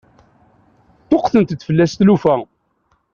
[1.03, 2.35] Ṭṭuqqtent-d fell-asen tlufa.